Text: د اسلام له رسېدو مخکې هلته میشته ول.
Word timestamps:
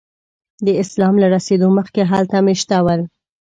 د 0.65 0.67
اسلام 0.83 1.15
له 1.21 1.27
رسېدو 1.35 1.67
مخکې 1.77 2.01
هلته 2.11 2.37
میشته 2.47 2.75
ول. 2.85 3.01